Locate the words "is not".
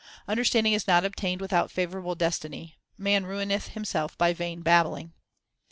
0.73-1.05